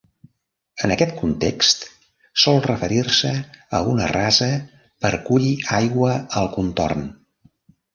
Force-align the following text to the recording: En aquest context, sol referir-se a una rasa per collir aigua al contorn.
En 0.87 0.93
aquest 0.95 1.11
context, 1.19 1.85
sol 2.45 2.59
referir-se 2.65 3.35
a 3.79 3.85
una 3.95 4.11
rasa 4.17 4.51
per 5.05 5.17
collir 5.31 5.57
aigua 5.83 6.21
al 6.43 6.55
contorn. 6.61 7.11